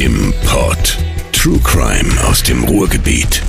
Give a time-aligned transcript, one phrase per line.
[0.00, 0.96] im Pod.
[1.30, 3.42] True Crime aus dem Ruhrgebiet.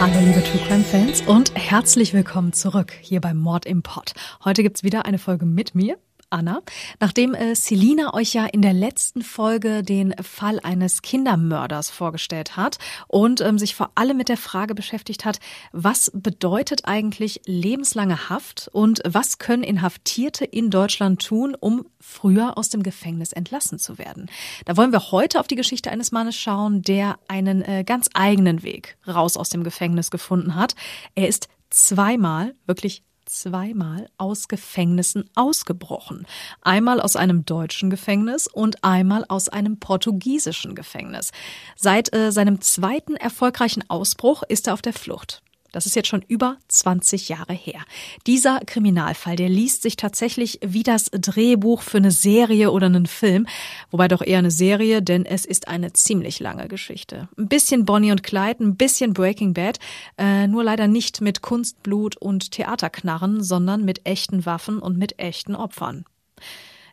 [0.00, 4.14] Hallo liebe True Crime Fans und herzlich willkommen zurück hier beim Mord im Pod.
[4.44, 5.96] Heute gibt's wieder eine Folge mit mir,
[6.30, 6.62] Anna.
[7.00, 12.78] Nachdem äh, Selina euch ja in der letzten Folge den Fall eines Kindermörders vorgestellt hat
[13.08, 15.40] und ähm, sich vor allem mit der Frage beschäftigt hat,
[15.72, 22.68] was bedeutet eigentlich lebenslange Haft und was können Inhaftierte in Deutschland tun, um früher aus
[22.68, 24.30] dem Gefängnis entlassen zu werden.
[24.64, 28.62] Da wollen wir heute auf die Geschichte eines Mannes schauen, der einen äh, ganz eigenen
[28.62, 30.74] Weg raus aus dem Gefängnis gefunden hat.
[31.14, 36.26] Er ist zweimal, wirklich zweimal aus Gefängnissen ausgebrochen.
[36.62, 41.30] Einmal aus einem deutschen Gefängnis und einmal aus einem portugiesischen Gefängnis.
[41.76, 45.42] Seit äh, seinem zweiten erfolgreichen Ausbruch ist er auf der Flucht.
[45.72, 47.82] Das ist jetzt schon über 20 Jahre her.
[48.26, 53.46] Dieser Kriminalfall, der liest sich tatsächlich wie das Drehbuch für eine Serie oder einen Film,
[53.90, 57.28] wobei doch eher eine Serie, denn es ist eine ziemlich lange Geschichte.
[57.38, 59.78] Ein bisschen Bonnie und Clyde, ein bisschen Breaking Bad,
[60.18, 65.54] äh, nur leider nicht mit Kunstblut und Theaterknarren, sondern mit echten Waffen und mit echten
[65.54, 66.04] Opfern.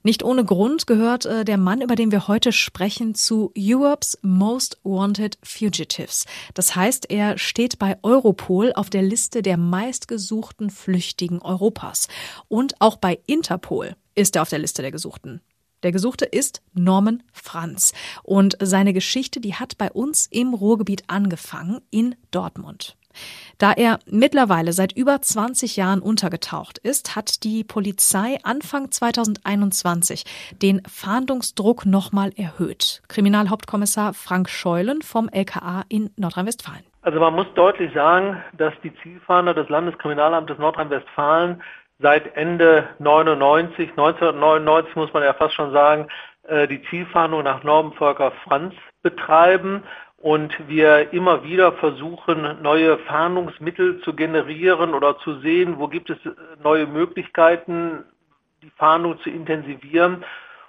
[0.04, 4.78] Nicht ohne Grund gehört äh, der Mann, über den wir heute sprechen, zu Europe's Most
[4.84, 6.26] Wanted Fugitives.
[6.54, 12.08] Das heißt, er steht bei Europol auf der Liste der meistgesuchten Flüchtigen Europas.
[12.48, 15.42] Und auch bei Interpol ist er auf der Liste der Gesuchten.
[15.84, 17.94] Der Gesuchte ist Norman Franz.
[18.24, 22.98] Und seine Geschichte, die hat bei uns im Ruhrgebiet angefangen, in Dortmund.
[23.58, 30.26] Da er mittlerweile seit über 20 Jahren untergetaucht ist, hat die Polizei Anfang 2021
[30.62, 33.02] den Fahndungsdruck nochmal erhöht.
[33.08, 36.84] Kriminalhauptkommissar Frank Scheulen vom LKA in Nordrhein-Westfalen.
[37.02, 41.64] Also man muss deutlich sagen, dass die Zielfahnder des Landeskriminalamtes Nordrhein-Westfalen
[42.00, 46.08] seit Ende 99, 1999 muss man ja fast schon sagen,
[46.48, 49.84] äh, die Zielfahndung nach Norman Volker Franz betreiben
[50.18, 56.18] und wir immer wieder versuchen, neue Fahndungsmittel zu generieren oder zu sehen, wo gibt es
[56.64, 58.04] neue Möglichkeiten,
[58.64, 60.24] die Fahndung zu intensivieren.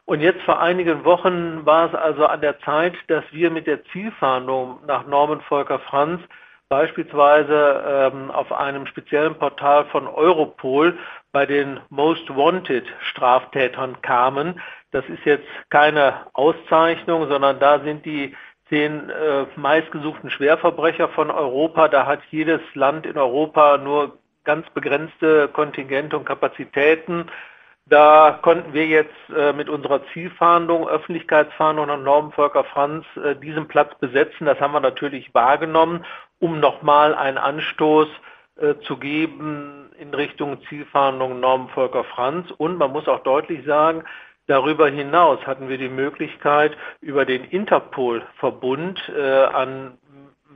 [0.05, 3.85] Und jetzt vor einigen Wochen war es also an der Zeit, dass wir mit der
[3.87, 6.21] Zielfahndung nach Norman Volker Franz
[6.69, 10.99] beispielsweise ähm, auf einem speziellen Portal von Europol
[11.33, 14.61] bei den Most Wanted Straftätern kamen.
[14.91, 18.35] Das ist jetzt keine Auszeichnung, sondern da sind die
[18.69, 21.89] zehn äh, meistgesuchten Schwerverbrecher von Europa.
[21.89, 27.27] Da hat jedes Land in Europa nur ganz begrenzte Kontingente und Kapazitäten.
[27.87, 33.67] Da konnten wir jetzt äh, mit unserer Zielfahndung, Öffentlichkeitsfahndung an Norman Volker Franz äh, diesen
[33.67, 34.45] Platz besetzen.
[34.45, 36.05] Das haben wir natürlich wahrgenommen,
[36.39, 38.09] um nochmal einen Anstoß
[38.57, 42.51] äh, zu geben in Richtung Zielfahndung Norman Volker Franz.
[42.59, 44.05] Und man muss auch deutlich sagen,
[44.49, 49.99] Darüber hinaus hatten wir die Möglichkeit, über den Interpol-Verbund äh, an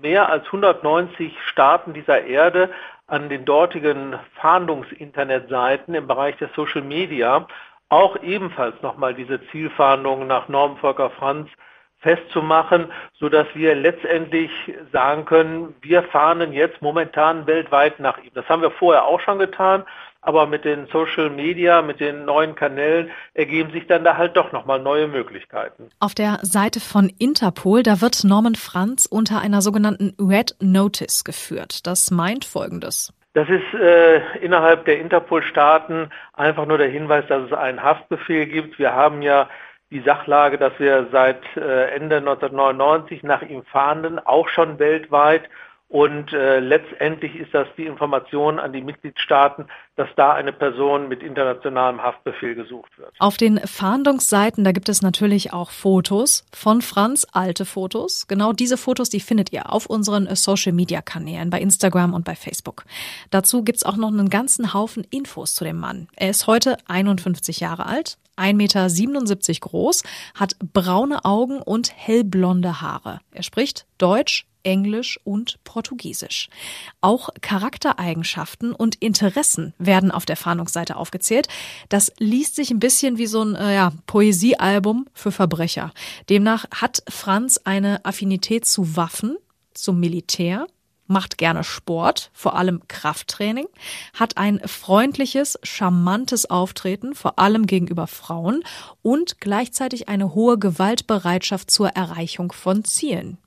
[0.01, 2.71] mehr als 190 Staaten dieser Erde
[3.07, 7.47] an den dortigen Fahndungsinternetseiten im Bereich der Social Media
[7.91, 11.51] auch ebenfalls nochmal diese Zielfahndung nach Norm Volker Franz
[11.99, 14.51] festzumachen, so dass wir letztendlich
[14.91, 18.31] sagen können, wir fahnden jetzt momentan weltweit nach ihm.
[18.33, 19.85] Das haben wir vorher auch schon getan,
[20.23, 24.53] aber mit den Social Media, mit den neuen Kanälen ergeben sich dann da halt doch
[24.53, 25.89] nochmal neue Möglichkeiten.
[25.99, 31.87] Auf der Seite von Interpol, da wird Norman Franz unter einer sogenannten Red Notice geführt.
[31.87, 33.13] Das meint Folgendes.
[33.35, 38.79] Das ist äh, innerhalb der Interpol-Staaten einfach nur der Hinweis, dass es einen Haftbefehl gibt.
[38.79, 39.49] Wir haben ja
[39.91, 45.49] die Sachlage, dass wir seit äh, Ende 1999 nach ihm fahnden, auch schon weltweit
[45.93, 49.67] und äh, letztendlich ist das die Information an die Mitgliedstaaten,
[49.97, 53.13] dass da eine Person mit internationalem Haftbefehl gesucht wird.
[53.19, 58.27] Auf den Fahndungsseiten, da gibt es natürlich auch Fotos von Franz, alte Fotos.
[58.27, 62.85] Genau diese Fotos, die findet ihr auf unseren Social-Media-Kanälen bei Instagram und bei Facebook.
[63.29, 66.09] Dazu gibt's auch noch einen ganzen Haufen Infos zu dem Mann.
[66.17, 70.05] Er ist heute 51 Jahre alt, 1,77 Meter groß,
[70.37, 73.21] hat braune Augen und hellblonde Haare.
[73.33, 76.49] Er spricht Deutsch, Englisch und Portugiesisch.
[77.01, 81.49] Auch Charaktereigenschaften und Interessen werden auf der Fahndungsseite aufgezählt.
[81.89, 85.93] Das liest sich ein bisschen wie so ein äh, ja, Poesiealbum für Verbrecher.
[86.29, 89.37] Demnach hat Franz eine Affinität zu Waffen,
[89.75, 90.67] zum Militär,
[91.07, 93.67] macht gerne Sport, vor allem Krafttraining,
[94.15, 98.65] hat ein freundliches, charmantes Auftreten, vor allem gegenüber Frauen
[99.03, 103.39] und gleichzeitig eine hohe Gewaltbereitschaft zur Erreichung von Zielen.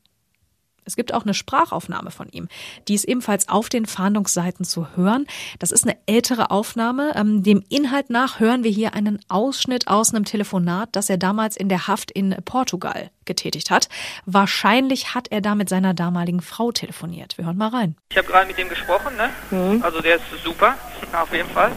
[0.85, 2.47] Es gibt auch eine Sprachaufnahme von ihm.
[2.87, 5.25] Die ist ebenfalls auf den Fahndungsseiten zu hören.
[5.59, 7.13] Das ist eine ältere Aufnahme.
[7.15, 11.57] Ähm, dem Inhalt nach hören wir hier einen Ausschnitt aus einem Telefonat, das er damals
[11.57, 13.89] in der Haft in Portugal getätigt hat.
[14.25, 17.37] Wahrscheinlich hat er da mit seiner damaligen Frau telefoniert.
[17.37, 17.95] Wir hören mal rein.
[18.09, 19.29] Ich habe gerade mit ihm gesprochen, ne?
[19.49, 19.83] Mhm.
[19.83, 20.75] Also der ist super,
[21.13, 21.71] auf jeden Fall.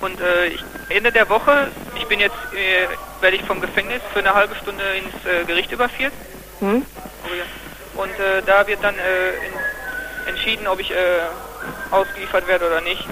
[0.00, 4.18] Und äh, ich, Ende der Woche, ich bin jetzt, äh, werde ich vom Gefängnis für
[4.18, 6.12] eine halbe Stunde ins äh, Gericht überführt.
[6.60, 6.84] Mhm.
[7.24, 7.44] Oh, ja.
[7.96, 10.94] Und äh, da wird dann äh, in, entschieden, ob ich äh,
[11.90, 13.06] ausgeliefert werde oder nicht.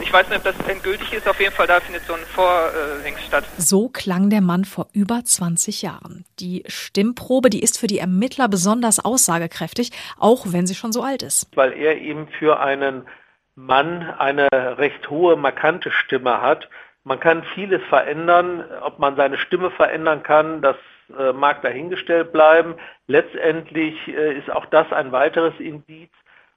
[0.00, 1.28] Ich weiß nicht, ob das endgültig ist.
[1.28, 3.44] Auf jeden Fall, da findet so ein Vordings statt.
[3.58, 6.24] So klang der Mann vor über 20 Jahren.
[6.40, 11.22] Die Stimmprobe, die ist für die Ermittler besonders aussagekräftig, auch wenn sie schon so alt
[11.22, 11.46] ist.
[11.54, 13.06] Weil er eben für einen
[13.54, 14.48] Mann eine
[14.78, 16.68] recht hohe, markante Stimme hat.
[17.04, 18.64] Man kann vieles verändern.
[18.80, 20.76] Ob man seine Stimme verändern kann, das
[21.18, 22.76] äh, mag dahingestellt bleiben.
[23.06, 26.10] Letztendlich äh, ist auch das ein weiteres Indiz,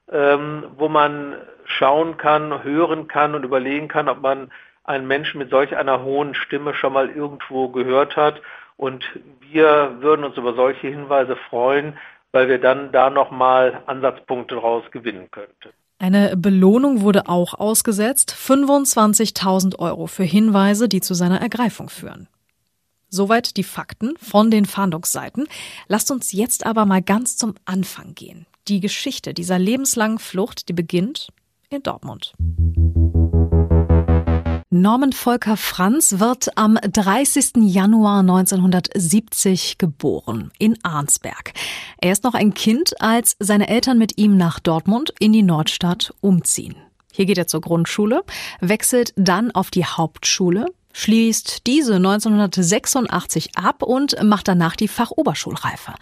[0.09, 1.35] ähm, wo man
[1.65, 4.51] schauen kann, hören kann und überlegen kann, ob man
[4.85, 8.41] einen Menschen mit solch einer hohen Stimme schon mal irgendwo gehört hat.
[8.77, 9.05] Und
[9.41, 11.97] wir würden uns über solche Hinweise freuen,
[12.31, 15.73] weil wir dann da nochmal Ansatzpunkte daraus gewinnen könnten.
[15.99, 22.27] Eine Belohnung wurde auch ausgesetzt, 25.000 Euro für Hinweise, die zu seiner Ergreifung führen.
[23.09, 25.47] Soweit die Fakten von den Fahndungsseiten.
[25.87, 28.45] Lasst uns jetzt aber mal ganz zum Anfang gehen.
[28.67, 31.29] Die Geschichte dieser lebenslangen Flucht, die beginnt
[31.69, 32.33] in Dortmund.
[34.69, 37.51] Norman Volker Franz wird am 30.
[37.61, 41.53] Januar 1970 geboren in Arnsberg.
[42.01, 46.13] Er ist noch ein Kind, als seine Eltern mit ihm nach Dortmund in die Nordstadt
[46.19, 46.75] umziehen.
[47.13, 48.23] Hier geht er zur Grundschule,
[48.59, 55.93] wechselt dann auf die Hauptschule, schließt diese 1986 ab und macht danach die Fachoberschulreife.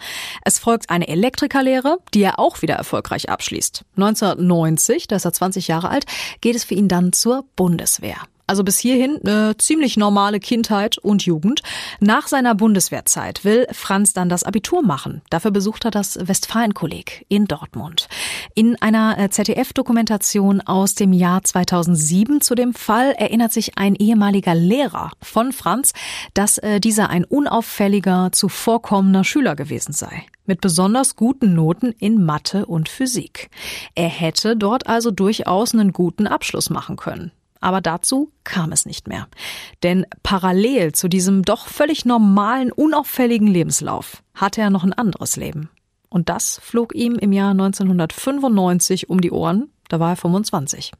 [0.44, 3.84] Es folgt eine Elektrikerlehre, die er auch wieder erfolgreich abschließt.
[3.94, 6.06] 1990, da ist er 20 Jahre alt,
[6.40, 8.16] geht es für ihn dann zur Bundeswehr.
[8.46, 11.62] Also bis hierhin eine ziemlich normale Kindheit und Jugend.
[12.00, 15.22] Nach seiner Bundeswehrzeit will Franz dann das Abitur machen.
[15.30, 18.08] Dafür besucht er das Westfalenkolleg in Dortmund.
[18.54, 24.54] In einer äh, ZDF-Dokumentation aus dem Jahr 2007 zu dem Fall erinnert sich ein ehemaliger
[24.54, 25.92] Lehrer von Franz,
[26.34, 32.66] dass äh, dieser ein unauffälliger, zuvorkommender Schüler gewesen sei mit besonders guten Noten in Mathe
[32.66, 33.50] und Physik.
[33.96, 37.32] Er hätte dort also durchaus einen guten Abschluss machen können.
[37.66, 39.26] Aber dazu kam es nicht mehr.
[39.82, 45.68] Denn parallel zu diesem doch völlig normalen, unauffälligen Lebenslauf hatte er noch ein anderes Leben.
[46.08, 50.92] Und das flog ihm im Jahr 1995 um die Ohren, da war er 25.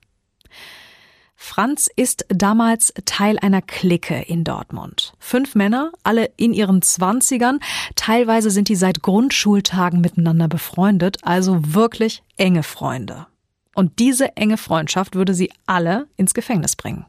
[1.36, 5.12] Franz ist damals Teil einer Clique in Dortmund.
[5.20, 7.60] Fünf Männer, alle in ihren Zwanzigern.
[7.94, 13.28] Teilweise sind die seit Grundschultagen miteinander befreundet, also wirklich enge Freunde.
[13.76, 17.04] Und diese enge Freundschaft würde sie alle ins Gefängnis bringen.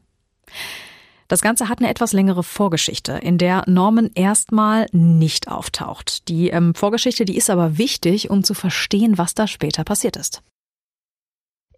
[1.30, 6.28] Das Ganze hat eine etwas längere Vorgeschichte, in der Norman erstmal nicht auftaucht.
[6.28, 10.42] Die ähm, Vorgeschichte, die ist aber wichtig, um zu verstehen, was da später passiert ist.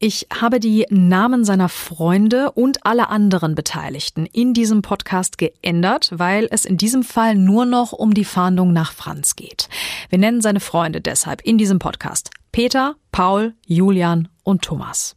[0.01, 6.47] Ich habe die Namen seiner Freunde und alle anderen Beteiligten in diesem Podcast geändert, weil
[6.50, 9.69] es in diesem Fall nur noch um die Fahndung nach Franz geht.
[10.09, 15.16] Wir nennen seine Freunde deshalb in diesem Podcast Peter, Paul, Julian und Thomas.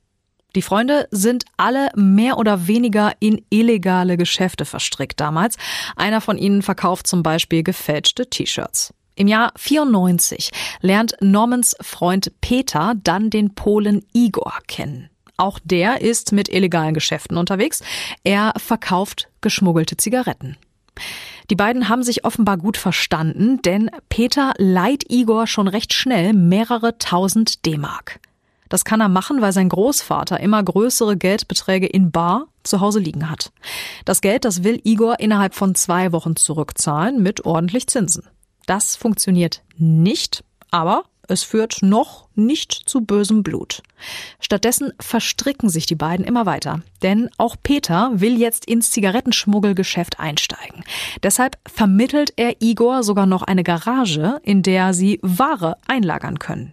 [0.54, 5.56] Die Freunde sind alle mehr oder weniger in illegale Geschäfte verstrickt damals.
[5.96, 8.92] Einer von ihnen verkauft zum Beispiel gefälschte T-Shirts.
[9.14, 15.08] Im Jahr 94 lernt Normans Freund Peter dann den Polen Igor kennen.
[15.38, 17.82] Auch der ist mit illegalen Geschäften unterwegs.
[18.22, 20.56] Er verkauft geschmuggelte Zigaretten.
[21.50, 26.98] Die beiden haben sich offenbar gut verstanden, denn Peter leiht Igor schon recht schnell mehrere
[26.98, 28.20] tausend D-Mark.
[28.72, 33.28] Das kann er machen, weil sein Großvater immer größere Geldbeträge in Bar zu Hause liegen
[33.28, 33.52] hat.
[34.06, 38.24] Das Geld, das will Igor innerhalb von zwei Wochen zurückzahlen mit ordentlich Zinsen.
[38.64, 43.82] Das funktioniert nicht, aber es führt noch nicht zu bösem Blut.
[44.40, 46.80] Stattdessen verstricken sich die beiden immer weiter.
[47.02, 50.82] Denn auch Peter will jetzt ins Zigarettenschmuggelgeschäft einsteigen.
[51.22, 56.72] Deshalb vermittelt er Igor sogar noch eine Garage, in der sie Ware einlagern können.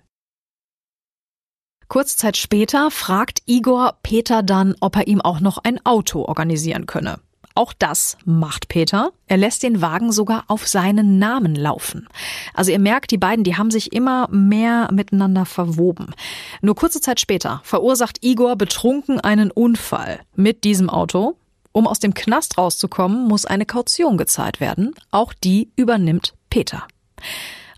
[1.89, 6.85] Kurze Zeit später fragt Igor Peter dann, ob er ihm auch noch ein Auto organisieren
[6.85, 7.19] könne.
[7.55, 9.11] Auch das macht Peter.
[9.25, 12.07] Er lässt den Wagen sogar auf seinen Namen laufen.
[12.53, 16.13] Also ihr merkt, die beiden, die haben sich immer mehr miteinander verwoben.
[16.61, 21.37] Nur kurze Zeit später verursacht Igor betrunken einen Unfall mit diesem Auto.
[21.71, 24.93] Um aus dem Knast rauszukommen, muss eine Kaution gezahlt werden.
[25.09, 26.83] Auch die übernimmt Peter.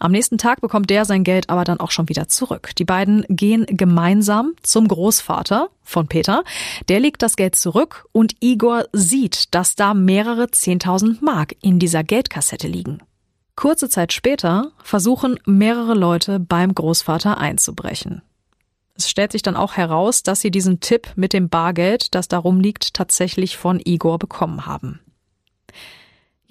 [0.02, 2.72] Am nächsten Tag bekommt der sein Geld aber dann auch schon wieder zurück.
[2.80, 6.44] Die beiden gehen gemeinsam zum Großvater von Peter.
[6.90, 12.04] Der legt das Geld zurück und Igor sieht, dass da mehrere 10.000 Mark in dieser
[12.04, 13.04] Geldkassette liegen.
[13.56, 18.24] Kurze Zeit später versuchen mehrere Leute beim Großvater einzubrechen.
[18.96, 22.60] Es stellt sich dann auch heraus, dass sie diesen Tipp mit dem Bargeld, das darum
[22.60, 25.00] liegt, tatsächlich von Igor bekommen haben.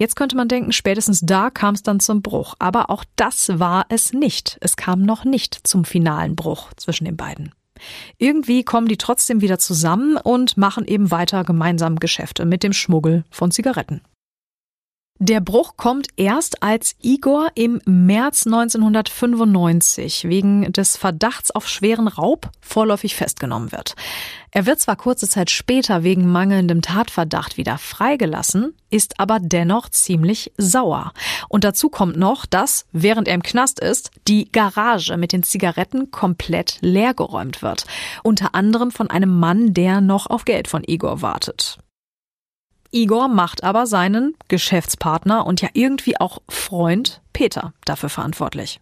[0.01, 2.55] Jetzt könnte man denken, spätestens da kam es dann zum Bruch.
[2.57, 4.57] Aber auch das war es nicht.
[4.59, 7.53] Es kam noch nicht zum finalen Bruch zwischen den beiden.
[8.17, 13.25] Irgendwie kommen die trotzdem wieder zusammen und machen eben weiter gemeinsam Geschäfte mit dem Schmuggel
[13.29, 14.01] von Zigaretten.
[15.23, 22.49] Der Bruch kommt erst, als Igor im März 1995 wegen des Verdachts auf schweren Raub
[22.59, 23.93] vorläufig festgenommen wird.
[24.49, 30.53] Er wird zwar kurze Zeit später wegen mangelndem Tatverdacht wieder freigelassen, ist aber dennoch ziemlich
[30.57, 31.13] sauer.
[31.49, 36.09] Und dazu kommt noch, dass, während er im Knast ist, die Garage mit den Zigaretten
[36.09, 37.85] komplett leergeräumt wird.
[38.23, 41.77] Unter anderem von einem Mann, der noch auf Geld von Igor wartet.
[42.91, 48.81] Igor macht aber seinen Geschäftspartner und ja irgendwie auch Freund Peter dafür verantwortlich.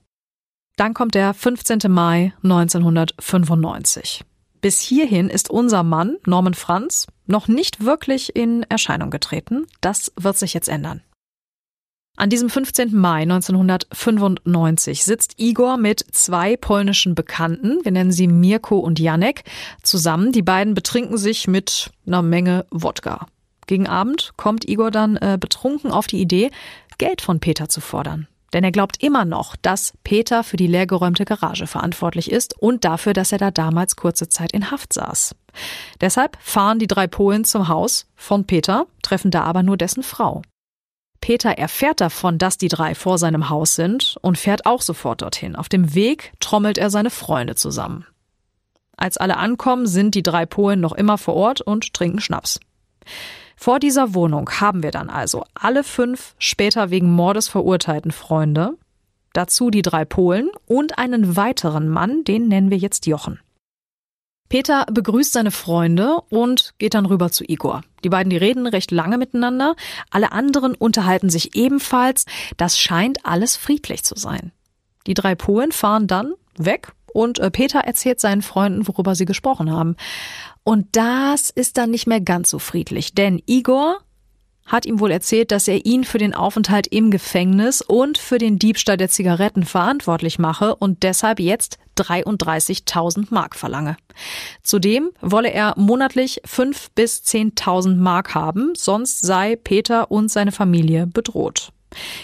[0.78, 1.80] Dann kommt der 15.
[1.90, 4.24] Mai 1995.
[4.62, 9.68] Bis hierhin ist unser Mann, Norman Franz, noch nicht wirklich in Erscheinung getreten.
[9.82, 11.02] Das wird sich jetzt ändern.
[12.18, 12.94] An diesem 15.
[12.98, 19.44] Mai 1995 sitzt Igor mit zwei polnischen Bekannten, wir nennen sie Mirko und Janek,
[19.84, 20.34] zusammen.
[20.34, 23.28] Die beiden betrinken sich mit einer Menge Wodka.
[23.70, 26.50] Gegen Abend kommt Igor dann äh, betrunken auf die Idee,
[26.98, 28.28] Geld von Peter zu fordern.
[28.52, 33.14] Denn er glaubt immer noch, dass Peter für die leergeräumte Garage verantwortlich ist und dafür,
[33.14, 35.36] dass er da damals kurze Zeit in Haft saß.
[36.02, 40.42] Deshalb fahren die drei Polen zum Haus von Peter, treffen da aber nur dessen Frau.
[41.22, 45.56] Peter erfährt davon, dass die drei vor seinem Haus sind und fährt auch sofort dorthin.
[45.56, 48.08] Auf dem Weg trommelt er seine Freunde zusammen.
[48.98, 52.60] Als alle ankommen, sind die drei Polen noch immer vor Ort und trinken Schnaps.
[53.62, 58.78] Vor dieser Wohnung haben wir dann also alle fünf später wegen Mordes verurteilten Freunde,
[59.34, 63.42] dazu die drei Polen und einen weiteren Mann, den nennen wir jetzt Jochen.
[64.48, 67.82] Peter begrüßt seine Freunde und geht dann rüber zu Igor.
[68.06, 69.76] Die beiden, die reden recht lange miteinander.
[70.10, 72.26] Alle anderen unterhalten sich ebenfalls.
[72.56, 74.54] Das scheint alles friedlich zu sein.
[75.06, 79.72] Die drei Polen fahren dann weg und äh, Peter erzählt seinen Freunden, worüber sie gesprochen
[79.72, 79.96] haben.
[80.64, 84.00] Und das ist dann nicht mehr ganz so friedlich, denn Igor
[84.70, 88.60] hat ihm wohl erzählt, dass er ihn für den Aufenthalt im Gefängnis und für den
[88.60, 93.98] Diebstahl der Zigaretten verantwortlich mache und deshalb jetzt 33.000 Mark verlange.
[94.64, 101.08] Zudem wolle er monatlich 5 bis 10.000 Mark haben, sonst sei Peter und seine Familie
[101.08, 101.72] bedroht.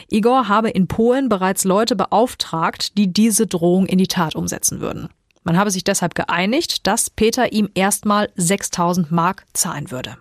[0.10, 5.10] Igor habe in Polen bereits Leute beauftragt, die diese Drohung in die Tat umsetzen würden.
[5.44, 10.18] Man habe sich deshalb geeinigt, dass Peter ihm erstmal 6000 Mark zahlen würde.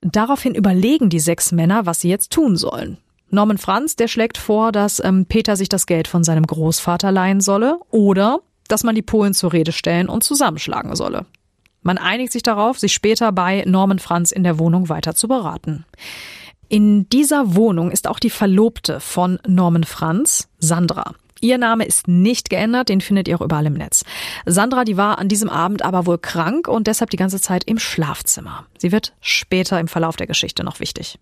[0.00, 2.98] Daraufhin überlegen die sechs Männer, was sie jetzt tun sollen.
[3.30, 7.40] Norman Franz, der schlägt vor, dass ähm, Peter sich das Geld von seinem Großvater leihen
[7.40, 11.26] solle oder dass man die Polen zur Rede stellen und zusammenschlagen solle.
[11.82, 15.84] Man einigt sich darauf, sich später bei Norman Franz in der Wohnung weiter zu beraten.
[16.68, 21.14] In dieser Wohnung ist auch die Verlobte von Norman Franz, Sandra.
[21.40, 24.04] Ihr Name ist nicht geändert, den findet ihr auch überall im Netz.
[24.44, 27.78] Sandra, die war an diesem Abend aber wohl krank und deshalb die ganze Zeit im
[27.78, 28.66] Schlafzimmer.
[28.76, 31.18] Sie wird später im Verlauf der Geschichte noch wichtig.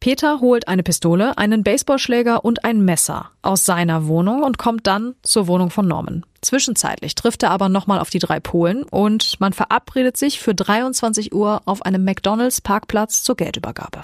[0.00, 5.14] Peter holt eine Pistole, einen Baseballschläger und ein Messer aus seiner Wohnung und kommt dann
[5.22, 6.24] zur Wohnung von Norman.
[6.40, 11.34] Zwischenzeitlich trifft er aber nochmal auf die drei Polen und man verabredet sich für 23
[11.34, 14.00] Uhr auf einem McDonalds Parkplatz zur Geldübergabe.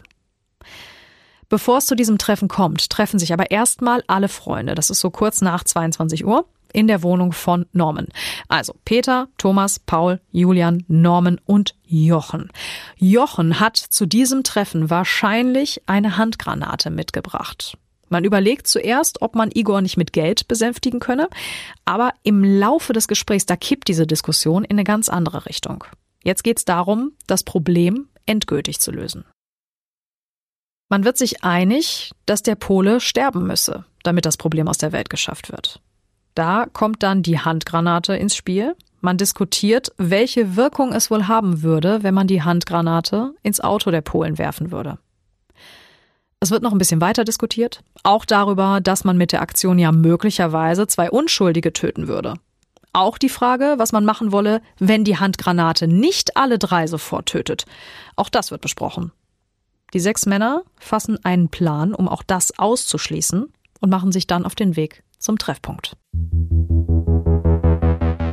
[1.48, 4.74] Bevor es zu diesem Treffen kommt, treffen sich aber erstmal alle Freunde.
[4.74, 8.08] Das ist so kurz nach 22 Uhr in der Wohnung von Norman.
[8.48, 12.50] Also Peter, Thomas, Paul, Julian, Norman und Jochen.
[12.96, 17.78] Jochen hat zu diesem Treffen wahrscheinlich eine Handgranate mitgebracht.
[18.08, 21.28] Man überlegt zuerst, ob man Igor nicht mit Geld besänftigen könne,
[21.84, 25.84] aber im Laufe des Gesprächs, da kippt diese Diskussion in eine ganz andere Richtung.
[26.22, 29.24] Jetzt geht es darum, das Problem endgültig zu lösen.
[30.88, 35.10] Man wird sich einig, dass der Pole sterben müsse, damit das Problem aus der Welt
[35.10, 35.80] geschafft wird.
[36.34, 38.76] Da kommt dann die Handgranate ins Spiel.
[39.00, 44.00] Man diskutiert, welche Wirkung es wohl haben würde, wenn man die Handgranate ins Auto der
[44.00, 44.98] Polen werfen würde.
[46.38, 49.90] Es wird noch ein bisschen weiter diskutiert, auch darüber, dass man mit der Aktion ja
[49.90, 52.34] möglicherweise zwei Unschuldige töten würde.
[52.92, 57.64] Auch die Frage, was man machen wolle, wenn die Handgranate nicht alle drei sofort tötet.
[58.16, 59.12] Auch das wird besprochen.
[59.94, 63.46] Die sechs Männer fassen einen Plan, um auch das auszuschließen
[63.80, 65.96] und machen sich dann auf den Weg zum Treffpunkt.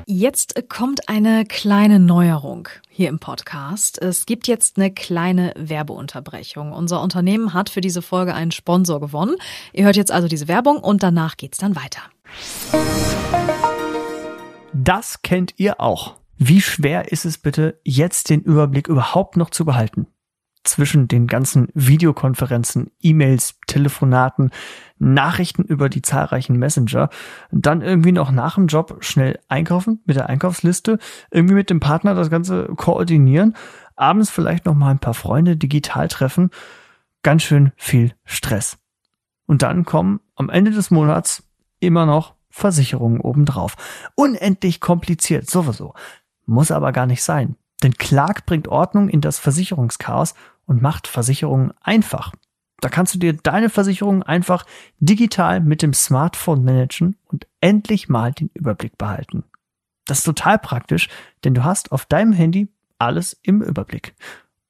[0.06, 4.02] Jetzt kommt eine kleine Neuerung hier im Podcast.
[4.02, 6.72] Es gibt jetzt eine kleine Werbeunterbrechung.
[6.72, 9.36] Unser Unternehmen hat für diese Folge einen Sponsor gewonnen.
[9.74, 12.02] Ihr hört jetzt also diese Werbung und danach geht's dann weiter.
[14.74, 16.16] Das kennt ihr auch.
[16.38, 20.08] Wie schwer ist es bitte, jetzt den Überblick überhaupt noch zu behalten?
[20.64, 24.52] Zwischen den ganzen Videokonferenzen, E-Mails, Telefonaten,
[24.98, 27.10] Nachrichten über die zahlreichen Messenger,
[27.52, 31.00] dann irgendwie noch nach dem Job schnell einkaufen mit der Einkaufsliste,
[31.32, 33.56] irgendwie mit dem Partner das Ganze koordinieren,
[33.96, 36.50] abends vielleicht noch mal ein paar Freunde digital treffen.
[37.24, 38.78] Ganz schön viel Stress.
[39.46, 41.44] Und dann kommen am Ende des Monats
[41.80, 43.76] immer noch Versicherungen obendrauf.
[44.16, 45.94] Unendlich kompliziert, sowieso.
[46.46, 47.56] Muss aber gar nicht sein.
[47.82, 52.34] Denn Clark bringt Ordnung in das Versicherungschaos und macht Versicherungen einfach.
[52.82, 54.66] Da kannst du dir deine Versicherungen einfach
[55.00, 59.46] digital mit dem Smartphone managen und endlich mal den Überblick behalten.
[60.06, 61.08] Das ist total praktisch,
[61.46, 62.68] denn du hast auf deinem Handy
[63.00, 64.16] alles im Überblick.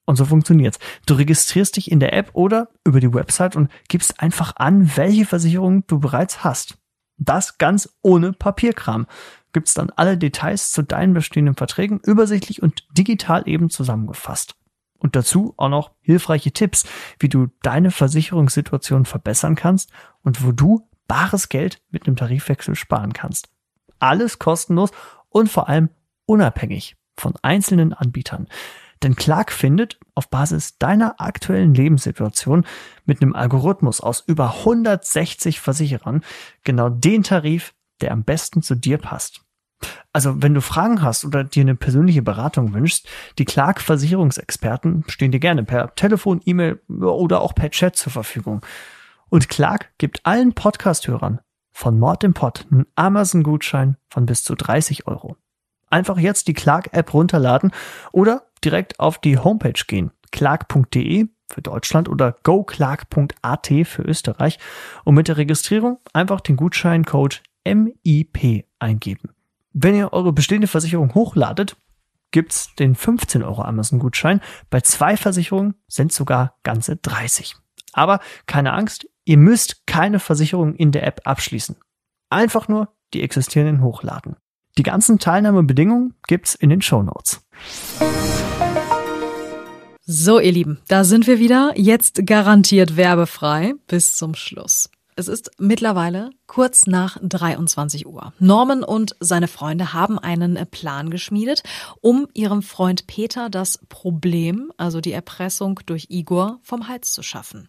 [0.06, 0.78] Und so funktioniert's.
[1.06, 5.24] Du registrierst dich in der App oder über die Website und gibst einfach an, welche
[5.24, 6.76] Versicherungen du bereits hast.
[7.16, 9.06] Das ganz ohne Papierkram.
[9.52, 14.56] Gibt's dann alle Details zu deinen bestehenden Verträgen übersichtlich und digital eben zusammengefasst.
[15.04, 16.86] Und dazu auch noch hilfreiche Tipps,
[17.18, 19.90] wie du deine Versicherungssituation verbessern kannst
[20.22, 23.50] und wo du bares Geld mit einem Tarifwechsel sparen kannst.
[23.98, 24.92] Alles kostenlos
[25.28, 25.90] und vor allem
[26.24, 28.48] unabhängig von einzelnen Anbietern.
[29.02, 32.64] Denn Clark findet auf Basis deiner aktuellen Lebenssituation
[33.04, 36.24] mit einem Algorithmus aus über 160 Versicherern
[36.62, 39.43] genau den Tarif, der am besten zu dir passt.
[40.12, 45.32] Also, wenn du Fragen hast oder dir eine persönliche Beratung wünschst, die Clark Versicherungsexperten stehen
[45.32, 48.64] dir gerne per Telefon, E-Mail oder auch per Chat zur Verfügung.
[49.28, 51.40] Und Clark gibt allen Podcast-Hörern
[51.72, 55.36] von Mord im Pod einen Amazon-Gutschein von bis zu 30 Euro.
[55.90, 57.72] Einfach jetzt die Clark-App runterladen
[58.12, 60.12] oder direkt auf die Homepage gehen.
[60.30, 64.58] clark.de für Deutschland oder goclark.at für Österreich
[65.04, 69.33] und mit der Registrierung einfach den Gutscheincode MIP eingeben.
[69.76, 71.76] Wenn ihr eure bestehende Versicherung hochladet,
[72.30, 74.40] gibt's den 15 Euro Amazon-Gutschein.
[74.70, 77.56] Bei zwei Versicherungen sind sogar ganze 30.
[77.92, 81.74] Aber keine Angst, ihr müsst keine Versicherung in der App abschließen.
[82.30, 84.36] Einfach nur die existierenden hochladen.
[84.78, 87.44] Die ganzen Teilnahmebedingungen gibt's in den Show Notes.
[90.06, 91.72] So, ihr Lieben, da sind wir wieder.
[91.74, 94.88] Jetzt garantiert werbefrei bis zum Schluss.
[95.16, 98.32] Es ist mittlerweile kurz nach 23 Uhr.
[98.40, 101.62] Norman und seine Freunde haben einen Plan geschmiedet,
[102.00, 107.68] um ihrem Freund Peter das Problem, also die Erpressung durch Igor, vom Hals zu schaffen.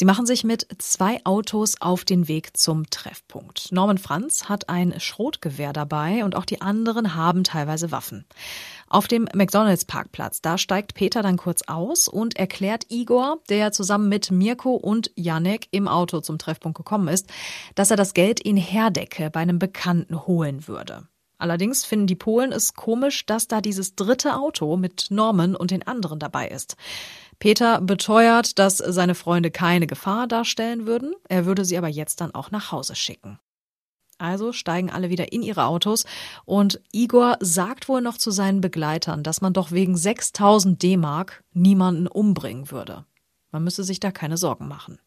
[0.00, 3.72] Sie machen sich mit zwei Autos auf den Weg zum Treffpunkt.
[3.72, 8.24] Norman Franz hat ein Schrotgewehr dabei und auch die anderen haben teilweise Waffen.
[8.86, 14.08] Auf dem McDonalds Parkplatz, da steigt Peter dann kurz aus und erklärt Igor, der zusammen
[14.08, 17.26] mit Mirko und Janek im Auto zum Treffpunkt gekommen ist,
[17.74, 21.08] dass er das Geld in Herdecke bei einem Bekannten holen würde.
[21.38, 25.86] Allerdings finden die Polen es komisch, dass da dieses dritte Auto mit Norman und den
[25.86, 26.76] anderen dabei ist.
[27.38, 32.34] Peter beteuert, dass seine Freunde keine Gefahr darstellen würden, er würde sie aber jetzt dann
[32.34, 33.38] auch nach Hause schicken.
[34.18, 36.04] Also steigen alle wieder in ihre Autos
[36.44, 42.08] und Igor sagt wohl noch zu seinen Begleitern, dass man doch wegen 6000 D-Mark niemanden
[42.08, 43.04] umbringen würde.
[43.52, 44.98] Man müsse sich da keine Sorgen machen.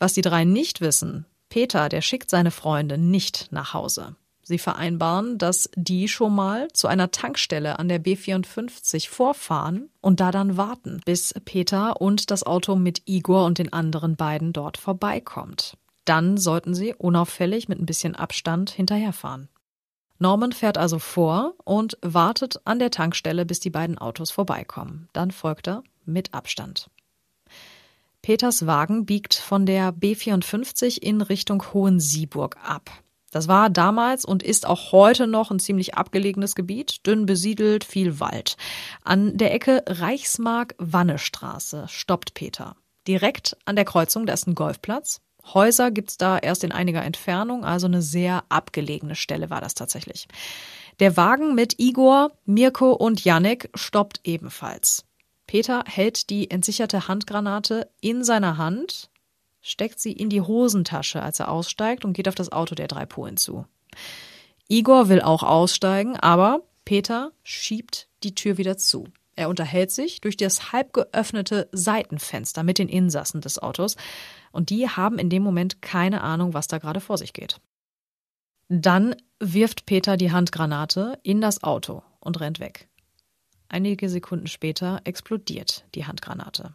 [0.00, 4.16] Was die drei nicht wissen, Peter, der schickt seine Freunde nicht nach Hause.
[4.44, 10.30] Sie vereinbaren, dass die schon mal zu einer Tankstelle an der B54 vorfahren und da
[10.30, 15.78] dann warten, bis Peter und das Auto mit Igor und den anderen beiden dort vorbeikommt.
[16.04, 19.48] Dann sollten sie unauffällig mit ein bisschen Abstand hinterherfahren.
[20.18, 25.08] Norman fährt also vor und wartet an der Tankstelle, bis die beiden Autos vorbeikommen.
[25.14, 26.90] Dann folgt er mit Abstand.
[28.22, 32.90] Peters Wagen biegt von der B54 in Richtung Hohensieburg ab.
[33.34, 38.20] Das war damals und ist auch heute noch ein ziemlich abgelegenes Gebiet, dünn besiedelt, viel
[38.20, 38.56] Wald.
[39.02, 42.76] An der Ecke Reichsmark-Wannestraße stoppt Peter.
[43.08, 45.20] Direkt an der Kreuzung, da ist ein Golfplatz.
[45.52, 50.28] Häuser gibt's da erst in einiger Entfernung, also eine sehr abgelegene Stelle war das tatsächlich.
[51.00, 55.06] Der Wagen mit Igor, Mirko und Janek stoppt ebenfalls.
[55.48, 59.10] Peter hält die entsicherte Handgranate in seiner Hand,
[59.64, 63.06] steckt sie in die Hosentasche, als er aussteigt und geht auf das Auto der drei
[63.06, 63.64] Polen zu.
[64.68, 69.08] Igor will auch aussteigen, aber Peter schiebt die Tür wieder zu.
[69.36, 73.96] Er unterhält sich durch das halb geöffnete Seitenfenster mit den Insassen des Autos
[74.52, 77.60] und die haben in dem Moment keine Ahnung, was da gerade vor sich geht.
[78.68, 82.88] Dann wirft Peter die Handgranate in das Auto und rennt weg.
[83.68, 86.74] Einige Sekunden später explodiert die Handgranate.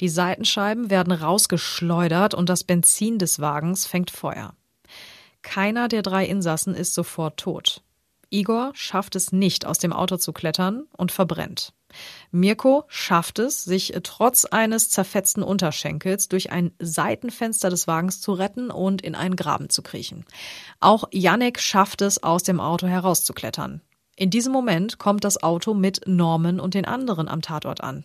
[0.00, 4.54] Die Seitenscheiben werden rausgeschleudert und das Benzin des Wagens fängt Feuer.
[5.42, 7.82] Keiner der drei Insassen ist sofort tot.
[8.30, 11.72] Igor schafft es nicht, aus dem Auto zu klettern und verbrennt.
[12.30, 18.70] Mirko schafft es, sich trotz eines zerfetzten Unterschenkels durch ein Seitenfenster des Wagens zu retten
[18.70, 20.24] und in einen Graben zu kriechen.
[20.78, 23.80] Auch Yannick schafft es, aus dem Auto herauszuklettern.
[24.20, 28.04] In diesem Moment kommt das Auto mit Norman und den anderen am Tatort an.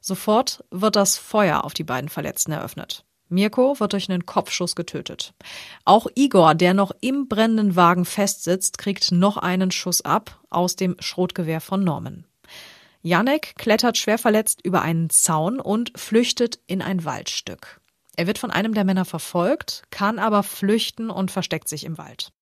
[0.00, 3.04] Sofort wird das Feuer auf die beiden Verletzten eröffnet.
[3.28, 5.34] Mirko wird durch einen Kopfschuss getötet.
[5.84, 10.96] Auch Igor, der noch im brennenden Wagen festsitzt, kriegt noch einen Schuss ab aus dem
[10.98, 12.24] Schrotgewehr von Norman.
[13.02, 17.82] Janek klettert schwer verletzt über einen Zaun und flüchtet in ein Waldstück.
[18.16, 22.32] Er wird von einem der Männer verfolgt, kann aber flüchten und versteckt sich im Wald.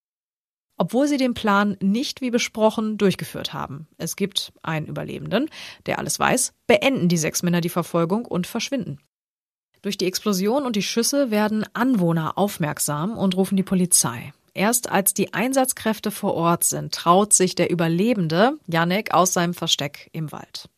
[0.78, 5.50] Obwohl sie den Plan nicht wie besprochen durchgeführt haben, es gibt einen Überlebenden,
[5.86, 9.00] der alles weiß, beenden die sechs Männer die Verfolgung und verschwinden.
[9.82, 14.32] Durch die Explosion und die Schüsse werden Anwohner aufmerksam und rufen die Polizei.
[14.54, 20.08] Erst als die Einsatzkräfte vor Ort sind, traut sich der Überlebende, Janek, aus seinem Versteck
[20.12, 20.68] im Wald.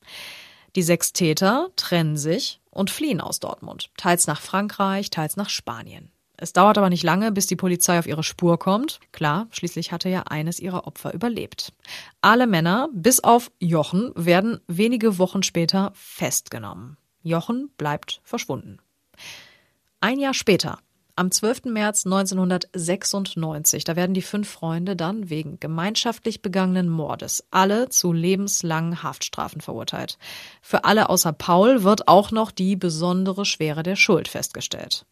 [0.76, 6.10] Die sechs Täter trennen sich und fliehen aus Dortmund, teils nach Frankreich, teils nach Spanien.
[6.40, 8.98] Es dauert aber nicht lange, bis die Polizei auf ihre Spur kommt.
[9.12, 11.74] Klar, schließlich hatte ja eines ihrer Opfer überlebt.
[12.22, 16.96] Alle Männer, bis auf Jochen, werden wenige Wochen später festgenommen.
[17.22, 18.78] Jochen bleibt verschwunden.
[20.00, 20.78] Ein Jahr später,
[21.14, 21.66] am 12.
[21.66, 29.02] März 1996, da werden die fünf Freunde dann wegen gemeinschaftlich begangenen Mordes alle zu lebenslangen
[29.02, 30.16] Haftstrafen verurteilt.
[30.62, 35.04] Für alle außer Paul wird auch noch die besondere Schwere der Schuld festgestellt.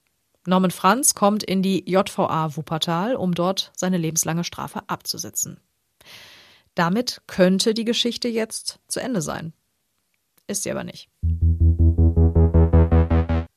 [0.48, 5.60] Norman Franz kommt in die JVA Wuppertal, um dort seine lebenslange Strafe abzusitzen.
[6.74, 9.52] Damit könnte die Geschichte jetzt zu Ende sein.
[10.46, 11.10] Ist sie aber nicht.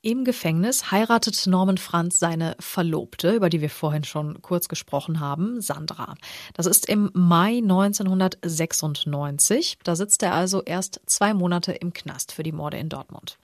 [0.03, 5.61] Im Gefängnis heiratet Norman Franz seine Verlobte, über die wir vorhin schon kurz gesprochen haben,
[5.61, 6.15] Sandra.
[6.55, 9.77] Das ist im Mai 1996.
[9.83, 13.37] Da sitzt er also erst zwei Monate im Knast für die Morde in Dortmund.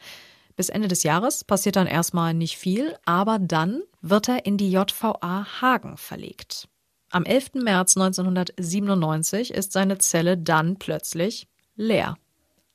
[0.57, 4.71] Bis Ende des Jahres passiert dann erstmal nicht viel, aber dann wird er in die
[4.71, 6.67] JVA Hagen verlegt.
[7.09, 7.53] Am 11.
[7.53, 12.17] März 1997 ist seine Zelle dann plötzlich leer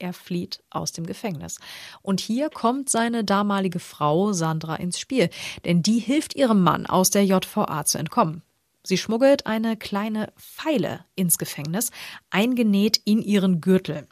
[0.02, 1.58] er flieht aus dem Gefängnis.
[2.02, 5.30] Und hier kommt seine damalige Frau Sandra ins Spiel,
[5.64, 8.42] denn die hilft ihrem Mann aus der JVA zu entkommen.
[8.84, 11.92] Sie schmuggelt eine kleine Pfeile ins Gefängnis,
[12.30, 14.08] eingenäht in ihren Gürtel.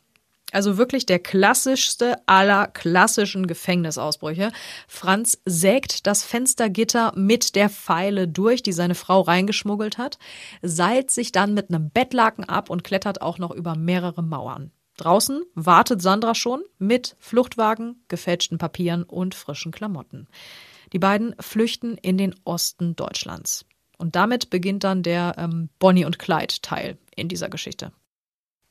[0.53, 4.53] Also wirklich der klassischste aller klassischen Gefängnisausbrüche.
[4.89, 10.19] Franz sägt das Fenstergitter mit der Pfeile durch, die seine Frau reingeschmuggelt hat,
[10.63, 14.73] seilt sich dann mit einem Bettlaken ab und klettert auch noch über mehrere Mauern.
[14.97, 20.29] Draußen wartet Sandra schon mit Fluchtwagen, gefälschten Papieren und frischen Klamotten.
[20.93, 23.65] Die beiden flüchten in den Osten Deutschlands.
[23.97, 27.93] Und damit beginnt dann der ähm, Bonnie und Clyde Teil in dieser Geschichte.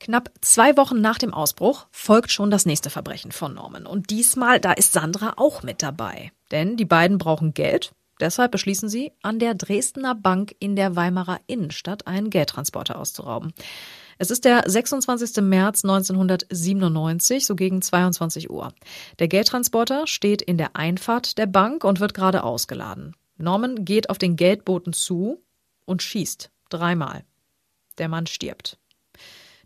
[0.00, 3.86] Knapp zwei Wochen nach dem Ausbruch folgt schon das nächste Verbrechen von Norman.
[3.86, 6.32] Und diesmal, da ist Sandra auch mit dabei.
[6.50, 7.92] Denn die beiden brauchen Geld.
[8.18, 13.52] Deshalb beschließen sie, an der Dresdner Bank in der Weimarer Innenstadt einen Geldtransporter auszurauben.
[14.18, 15.42] Es ist der 26.
[15.42, 18.72] März 1997, so gegen 22 Uhr.
[19.18, 23.16] Der Geldtransporter steht in der Einfahrt der Bank und wird gerade ausgeladen.
[23.36, 25.42] Norman geht auf den Geldboten zu
[25.84, 27.24] und schießt dreimal.
[27.98, 28.78] Der Mann stirbt.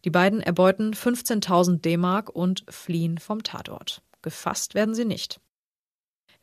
[0.04, 4.02] Die beiden erbeuten 15.000 D-Mark und fliehen vom Tatort.
[4.22, 5.40] Gefasst werden sie nicht.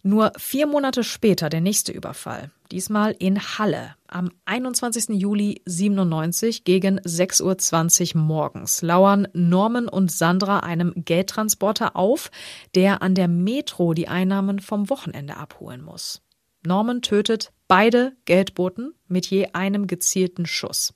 [0.03, 5.09] Nur vier Monate später der nächste Überfall, diesmal in Halle, am 21.
[5.09, 12.31] Juli 97 gegen 6.20 Uhr morgens, lauern Norman und Sandra einem Geldtransporter auf,
[12.73, 16.23] der an der Metro die Einnahmen vom Wochenende abholen muss.
[16.65, 20.93] Norman tötet beide Geldboten mit je einem gezielten Schuss.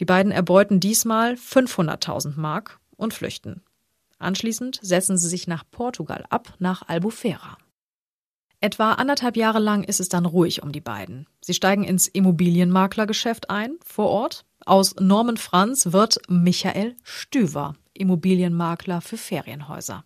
[0.00, 3.62] Die beiden erbeuten diesmal 500.000 Mark und flüchten.
[4.18, 7.56] Anschließend setzen sie sich nach Portugal ab, nach Albufeira.
[8.60, 11.28] Etwa anderthalb Jahre lang ist es dann ruhig um die beiden.
[11.40, 14.44] Sie steigen ins Immobilienmaklergeschäft ein, vor Ort.
[14.66, 20.04] Aus Norman Franz wird Michael Stüver, Immobilienmakler für Ferienhäuser.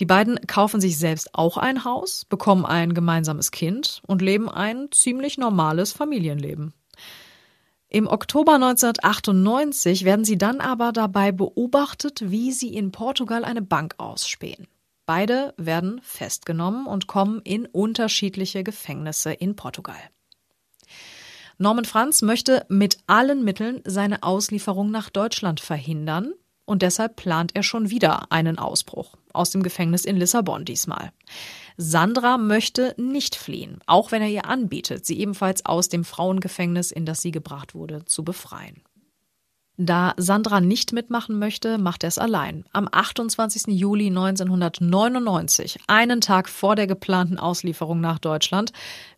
[0.00, 4.88] Die beiden kaufen sich selbst auch ein Haus, bekommen ein gemeinsames Kind und leben ein
[4.90, 6.74] ziemlich normales Familienleben.
[7.88, 13.94] Im Oktober 1998 werden sie dann aber dabei beobachtet, wie sie in Portugal eine Bank
[13.98, 14.66] ausspähen.
[15.06, 20.00] Beide werden festgenommen und kommen in unterschiedliche Gefängnisse in Portugal.
[21.58, 26.34] Norman Franz möchte mit allen Mitteln seine Auslieferung nach Deutschland verhindern
[26.66, 31.12] und deshalb plant er schon wieder einen Ausbruch aus dem Gefängnis in Lissabon diesmal.
[31.78, 37.06] Sandra möchte nicht fliehen, auch wenn er ihr anbietet, sie ebenfalls aus dem Frauengefängnis, in
[37.06, 38.82] das sie gebracht wurde, zu befreien.
[39.78, 42.64] Da Sandra nicht mitmachen möchte, macht er es allein.
[42.72, 43.66] Am 28.
[43.66, 48.72] Juli 1999, einen Tag vor der geplanten Auslieferung nach Deutschland,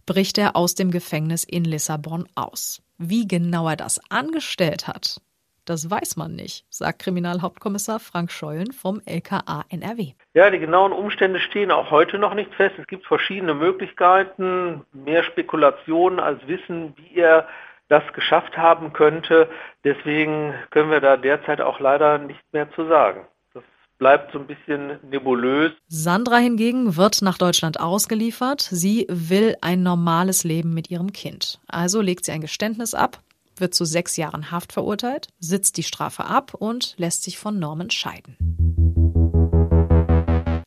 [0.05, 2.83] bricht er aus dem Gefängnis in Lissabon aus.
[2.99, 5.21] Wie genau er das angestellt hat,
[5.69, 10.13] das weiß man nicht, sagt Kriminalhauptkommissar Frank Scheulen vom LKA NRW.
[10.35, 12.77] Ja, die genauen Umstände stehen auch heute noch nicht fest.
[12.79, 17.47] Es gibt verschiedene Möglichkeiten, mehr Spekulationen als Wissen, wie er
[17.89, 19.49] das geschafft haben könnte.
[19.85, 23.27] Deswegen können wir da derzeit auch leider nicht mehr zu sagen.
[23.55, 23.63] Das
[23.99, 25.73] bleibt so ein bisschen nebulös.
[25.89, 28.61] Sandra hingegen wird nach Deutschland ausgeliefert.
[28.61, 31.61] Sie will ein normales Leben mit ihrem Kind.
[31.67, 33.19] Also legt sie ein Geständnis ab
[33.61, 37.91] wird zu sechs Jahren Haft verurteilt, sitzt die Strafe ab und lässt sich von Norman
[37.91, 38.37] scheiden.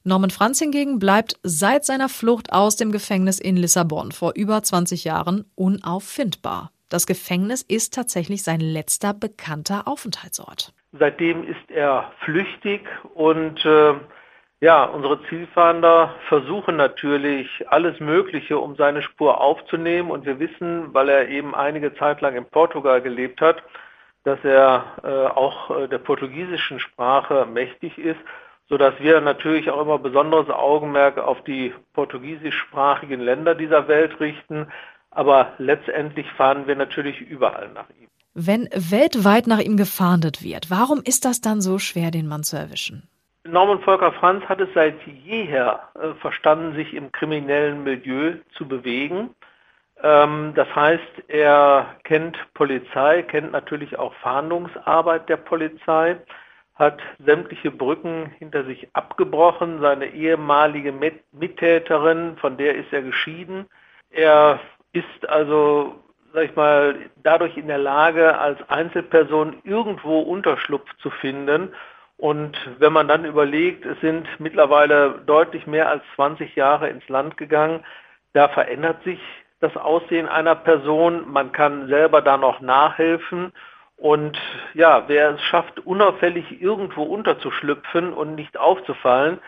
[0.04, 5.04] Norman Franz hingegen bleibt seit seiner Flucht aus dem Gefängnis in Lissabon vor über 20
[5.04, 6.72] Jahren unauffindbar.
[6.90, 10.74] Das Gefängnis ist tatsächlich sein letzter bekannter Aufenthaltsort.
[10.92, 12.82] Seitdem ist er flüchtig
[13.14, 13.94] und äh,
[14.62, 20.12] ja, unsere Zielfahnder versuchen natürlich alles Mögliche, um seine Spur aufzunehmen.
[20.12, 23.64] Und wir wissen, weil er eben einige Zeit lang in Portugal gelebt hat,
[24.24, 28.20] dass er äh, auch äh, der portugiesischen Sprache mächtig ist,
[28.70, 34.68] sodass wir natürlich auch immer besonderes Augenmerk auf die portugiesischsprachigen Länder dieser Welt richten.
[35.10, 38.08] Aber letztendlich fahren wir natürlich überall nach ihm.
[38.36, 42.58] Wenn weltweit nach ihm gefahndet wird, warum ist das dann so schwer, den Mann zu
[42.58, 43.10] erwischen?
[43.44, 49.34] Norman Volker Franz hat es seit jeher äh, verstanden, sich im kriminellen Milieu zu bewegen.
[50.04, 56.18] Ähm, das heißt, er kennt Polizei, kennt natürlich auch Fahndungsarbeit der Polizei,
[56.76, 59.82] hat sämtliche Brücken hinter sich abgebrochen.
[59.82, 63.66] Seine ehemalige Mit Mittäterin, von der ist er geschieden.
[64.12, 64.60] Er
[64.94, 65.96] ist also,
[66.34, 71.74] sag ich mal, dadurch in der Lage, als Einzelperson irgendwo Unterschlupf zu finden
[72.22, 77.36] und wenn man dann überlegt, es sind mittlerweile deutlich mehr als 20 Jahre ins Land
[77.36, 77.84] gegangen,
[78.34, 79.20] da verändert sich
[79.60, 81.32] das Aussehen einer Person.
[81.32, 83.52] Man kann selber da noch nachhelfen.
[83.98, 84.40] Und
[84.76, 89.40] ja, wer es schafft, unauffällig irgendwo unterzuschlüpfen und nicht aufzufallen,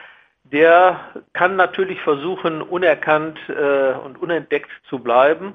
[0.43, 0.99] der
[1.33, 5.53] kann natürlich versuchen, unerkannt äh, und unentdeckt zu bleiben.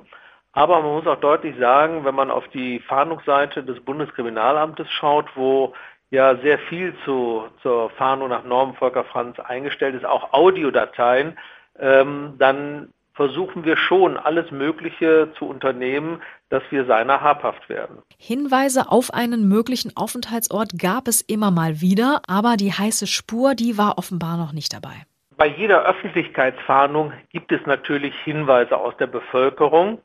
[0.52, 5.74] Aber man muss auch deutlich sagen, wenn man auf die Fahndungsseite des Bundeskriminalamtes schaut, wo
[6.10, 11.38] ja sehr viel zu, zur Fahndung nach Norm Volker Franz eingestellt ist, auch Audiodateien,
[11.78, 17.98] ähm, dann versuchen wir schon alles Mögliche zu unternehmen, dass wir seiner habhaft werden.
[18.16, 23.76] Hinweise auf einen möglichen Aufenthaltsort gab es immer mal wieder, aber die heiße Spur, die
[23.76, 25.04] war offenbar noch nicht dabei.
[25.36, 29.98] Bei jeder Öffentlichkeitsfahndung gibt es natürlich Hinweise aus der Bevölkerung.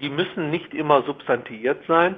[0.00, 2.16] Die müssen nicht immer substantiiert sein.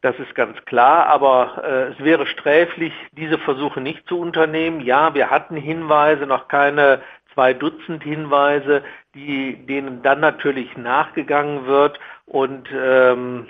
[0.00, 4.80] Das ist ganz klar, aber äh, es wäre sträflich, diese Versuche nicht zu unternehmen.
[4.80, 7.02] Ja, wir hatten Hinweise, noch keine
[7.34, 8.84] zwei Dutzend Hinweise,
[9.14, 11.98] die, denen dann natürlich nachgegangen wird.
[12.26, 13.48] Und ähm,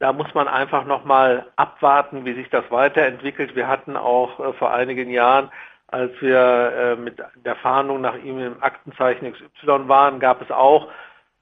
[0.00, 3.54] da muss man einfach nochmal abwarten, wie sich das weiterentwickelt.
[3.54, 5.50] Wir hatten auch äh, vor einigen Jahren,
[5.86, 10.88] als wir äh, mit der Fahndung nach ihm im Aktenzeichen XY waren, gab es auch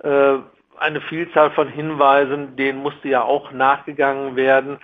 [0.02, 0.34] äh,
[0.82, 4.78] eine Vielzahl von Hinweisen, denen musste ja auch nachgegangen werden.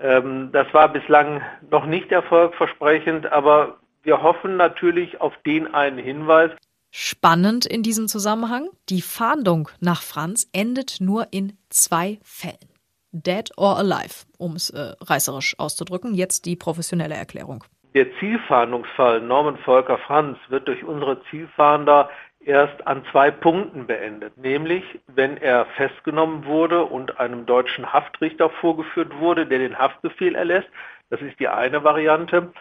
[0.00, 6.50] Ähm, das war bislang noch nicht erfolgversprechend, aber wir hoffen natürlich auf den einen Hinweis.
[6.90, 12.68] Spannend in diesem Zusammenhang, die Fahndung nach Franz endet nur in zwei Fällen.
[13.12, 16.14] Dead or alive, um es äh, reißerisch auszudrücken.
[16.14, 17.64] Jetzt die professionelle Erklärung.
[17.94, 22.08] Der Zielfahndungsfall Norman Volker Franz wird durch unsere Zielfahnder
[22.44, 29.18] erst an zwei Punkten beendet, nämlich wenn er festgenommen wurde und einem deutschen Haftrichter vorgeführt
[29.18, 30.68] wurde, der den Haftbefehl erlässt.
[31.10, 32.52] Das ist die eine Variante.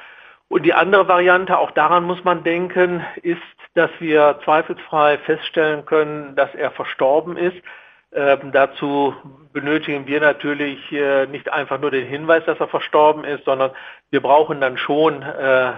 [0.50, 3.42] Und die andere Variante, auch daran muss man denken, ist,
[3.74, 7.56] dass wir zweifelsfrei feststellen können, dass er verstorben ist.
[8.14, 9.16] Ähm, dazu
[9.54, 13.72] benötigen wir natürlich äh, nicht einfach nur den Hinweis, dass er verstorben ist, sondern
[14.10, 15.72] wir brauchen dann schon äh,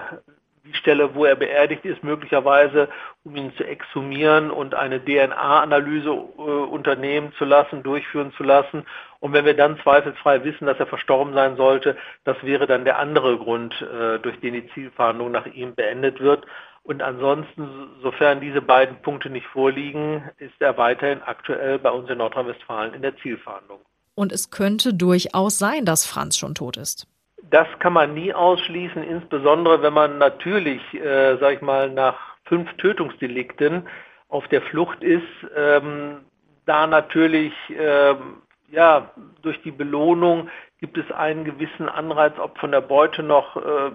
[0.66, 2.88] die Stelle, wo er beerdigt ist, möglicherweise,
[3.24, 8.86] um ihn zu exhumieren und eine DNA-Analyse äh, unternehmen zu lassen, durchführen zu lassen.
[9.20, 12.98] Und wenn wir dann zweifelsfrei wissen, dass er verstorben sein sollte, das wäre dann der
[12.98, 16.46] andere Grund, äh, durch den die Zielfahndung nach ihm beendet wird.
[16.84, 22.18] Und ansonsten, sofern diese beiden Punkte nicht vorliegen, ist er weiterhin aktuell bei uns in
[22.18, 23.80] Nordrhein-Westfalen in der Zielfahndung.
[24.16, 27.08] Und es könnte durchaus sein, dass Franz schon tot ist.
[27.50, 32.72] Das kann man nie ausschließen, insbesondere wenn man natürlich, äh, sag ich mal, nach fünf
[32.78, 33.88] Tötungsdelikten
[34.30, 36.22] auf der Flucht ist, ähm,
[36.66, 42.82] da natürlich ähm, ja durch die Belohnung gibt es einen gewissen Anreiz, ob von der
[42.82, 43.92] Beute noch äh,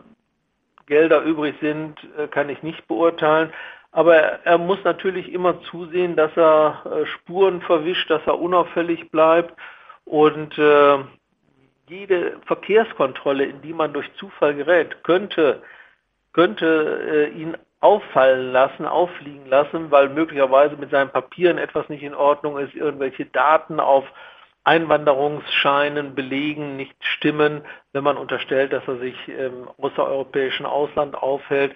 [0.87, 3.53] Gelder übrig sind, äh, kann ich nicht beurteilen.
[3.91, 9.55] Aber er muss natürlich immer zusehen, dass er äh, Spuren verwischt, dass er unauffällig bleibt
[10.05, 10.99] und äh,
[11.89, 15.63] jede Verkehrskontrolle, in die man durch Zufall gerät, könnte,
[16.33, 22.15] könnte äh, ihn auffallen lassen, auffliegen lassen, weil möglicherweise mit seinen Papieren etwas nicht in
[22.15, 24.05] Ordnung ist, irgendwelche Daten auf
[24.65, 31.75] Einwanderungsscheinen, Belegen nicht stimmen, wenn man unterstellt, dass er sich im außereuropäischen Ausland aufhält.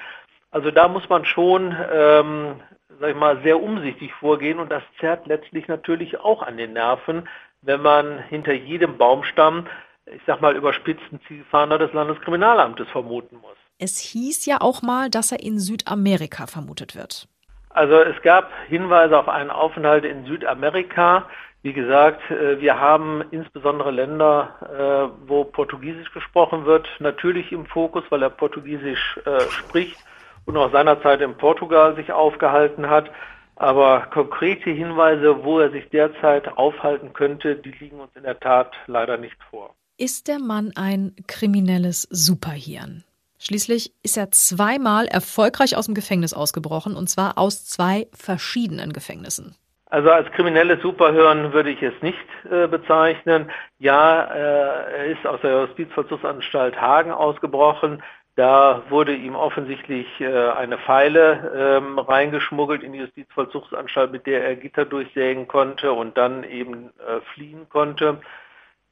[0.51, 2.61] Also da muss man schon, ähm,
[3.01, 7.29] sag ich mal, sehr umsichtig vorgehen und das zerrt letztlich natürlich auch an den Nerven,
[7.63, 9.67] wenn man hinter jedem Baumstamm
[10.15, 13.57] ich sag mal, überspitzten Zielfahnder des Landeskriminalamtes vermuten muss.
[13.79, 17.27] Es hieß ja auch mal, dass er in Südamerika vermutet wird.
[17.71, 21.27] Also es gab Hinweise auf einen Aufenthalt in Südamerika.
[21.63, 28.05] Wie gesagt, äh, wir haben insbesondere Länder, äh, wo Portugiesisch gesprochen wird, natürlich im Fokus,
[28.11, 29.97] weil er Portugiesisch äh, spricht
[30.45, 33.11] und auch seinerzeit in Portugal sich aufgehalten hat.
[33.57, 38.73] Aber konkrete Hinweise, wo er sich derzeit aufhalten könnte, die liegen uns in der Tat
[38.87, 43.05] leider nicht vor ist der Mann ein kriminelles Superhirn.
[43.39, 49.55] Schließlich ist er zweimal erfolgreich aus dem Gefängnis ausgebrochen, und zwar aus zwei verschiedenen Gefängnissen.
[49.91, 52.19] Also als kriminelles Superhirn würde ich es nicht
[52.51, 53.49] äh, bezeichnen.
[53.79, 58.03] Ja, äh, er ist aus der Justizvollzugsanstalt Hagen ausgebrochen.
[58.35, 64.57] Da wurde ihm offensichtlich äh, eine Pfeile ähm, reingeschmuggelt in die Justizvollzugsanstalt, mit der er
[64.57, 68.19] Gitter durchsägen konnte und dann eben äh, fliehen konnte.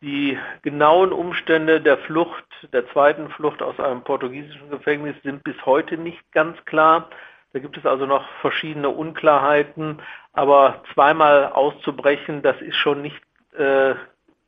[0.02, 5.98] Die genauen Umstände der Flucht, der zweiten Flucht aus einem portugiesischen Gefängnis sind bis heute
[5.98, 7.10] nicht ganz klar.
[7.52, 10.00] Da gibt es also noch verschiedene Unklarheiten.
[10.32, 13.20] Aber zweimal auszubrechen, das ist schon nicht
[13.58, 13.94] äh,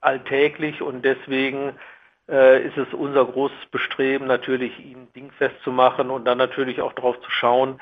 [0.01, 1.75] alltäglich und deswegen
[2.31, 6.95] äh, ist es unser großes Bestreben, natürlich ihn dingfest zu machen und dann natürlich auch
[6.95, 7.79] darauf zu schauen,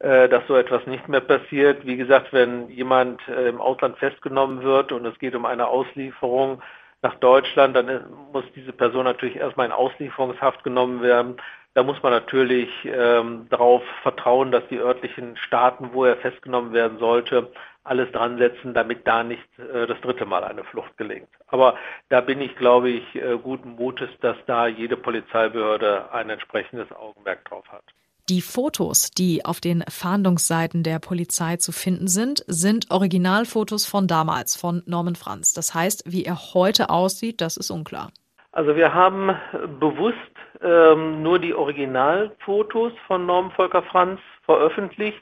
[0.00, 1.86] äh, dass so etwas nicht mehr passiert.
[1.86, 6.60] Wie gesagt, wenn jemand äh, im Ausland festgenommen wird und es geht um eine Auslieferung,
[7.04, 11.36] nach Deutschland, dann muss diese Person natürlich erstmal in Auslieferungshaft genommen werden.
[11.74, 16.98] Da muss man natürlich ähm, darauf vertrauen, dass die örtlichen Staaten, wo er festgenommen werden
[16.98, 17.52] sollte,
[17.84, 21.28] alles dran setzen, damit da nicht äh, das dritte Mal eine Flucht gelingt.
[21.48, 21.76] Aber
[22.08, 27.44] da bin ich, glaube ich, äh, guten Mutes, dass da jede Polizeibehörde ein entsprechendes Augenmerk
[27.44, 27.84] drauf hat.
[28.30, 34.56] Die Fotos, die auf den Fahndungsseiten der Polizei zu finden sind, sind Originalfotos von damals,
[34.56, 35.52] von Norman Franz.
[35.52, 38.12] Das heißt, wie er heute aussieht, das ist unklar.
[38.52, 39.36] Also wir haben
[39.78, 40.16] bewusst
[40.62, 45.20] ähm, nur die Originalfotos von Norman Volker Franz veröffentlicht,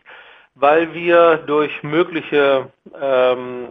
[0.55, 3.71] weil wir durch mögliche ähm,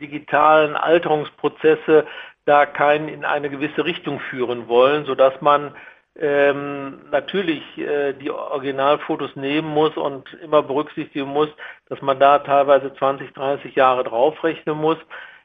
[0.00, 2.06] digitalen Alterungsprozesse
[2.44, 5.74] da keinen in eine gewisse Richtung führen wollen, sodass man
[6.18, 11.48] ähm, natürlich äh, die Originalfotos nehmen muss und immer berücksichtigen muss,
[11.88, 14.98] dass man da teilweise 20, 30 Jahre draufrechnen muss.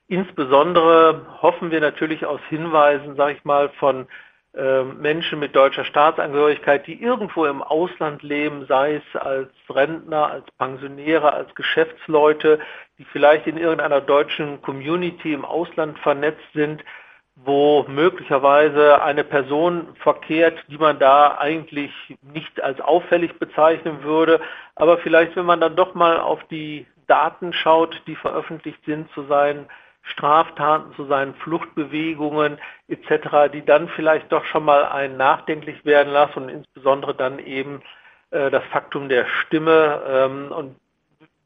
[0.08, 4.08] Insbesondere hoffen wir natürlich aus Hinweisen, sage ich mal, von
[4.56, 10.46] äh, Menschen mit deutscher Staatsangehörigkeit, die irgendwo im Ausland leben, sei es als Rentner, als
[10.60, 12.60] Pensionäre, als Geschäftsleute,
[13.00, 16.84] die vielleicht in irgendeiner deutschen Community im Ausland vernetzt sind,
[17.36, 21.91] wo möglicherweise eine Person verkehrt, die man da eigentlich
[22.22, 24.39] nicht als auffällig bezeichnen würde.
[24.76, 29.24] Aber vielleicht, wenn man dann doch mal auf die Daten schaut, die veröffentlicht sind zu
[29.24, 29.67] seinen
[30.04, 36.43] Straftaten, zu seinen Fluchtbewegungen etc., die dann vielleicht doch schon mal einen nachdenklich werden lassen
[36.43, 37.82] und insbesondere dann eben
[38.32, 40.76] äh, das Faktum der Stimme ähm, und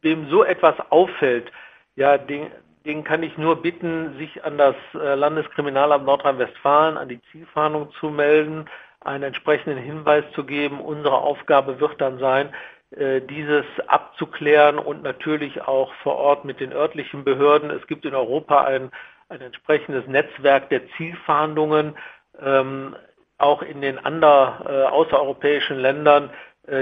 [0.01, 1.51] wem so etwas auffällt,
[1.95, 2.47] ja, den,
[2.87, 8.09] den kann ich nur bitten, sich an das äh, Landeskriminalamt Nordrhein-Westfalen, an die Zielfahndung zu
[8.09, 8.65] melden,
[9.01, 10.79] einen entsprechenden Hinweis zu geben.
[10.79, 12.53] Unsere Aufgabe wird dann sein,
[12.91, 17.71] äh, dieses abzuklären und natürlich auch vor Ort mit den örtlichen Behörden.
[17.71, 18.89] Es gibt in Europa ein,
[19.27, 21.97] ein entsprechendes Netzwerk der Zielfahndungen.
[22.41, 22.95] Ähm,
[23.37, 26.31] auch in den anderen äh, außereuropäischen Ländern